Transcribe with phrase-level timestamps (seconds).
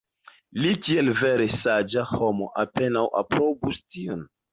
[0.61, 4.25] Li kiel vere saĝa homo apenaŭ aprobus tion.